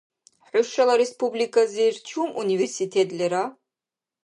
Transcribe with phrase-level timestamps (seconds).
[0.47, 3.43] ХӀушала республикализир чум университет лера?